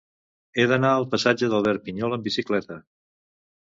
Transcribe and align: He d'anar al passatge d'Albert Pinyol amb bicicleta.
He 0.61 0.65
d'anar 0.71 0.93
al 0.95 1.05
passatge 1.13 1.51
d'Albert 1.53 1.87
Pinyol 1.91 2.19
amb 2.21 2.29
bicicleta. 2.33 2.85